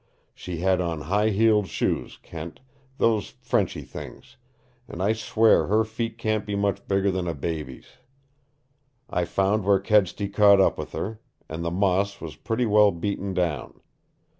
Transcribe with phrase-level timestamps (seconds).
[0.33, 2.59] "She had on high heeled shoes, Kent
[2.97, 4.35] those Frenchy things
[4.87, 7.97] and I swear her feet can't be much bigger than a baby's!
[9.11, 13.35] I found where Kedsty caught up with her, and the moss was pretty well beaten
[13.35, 13.79] down.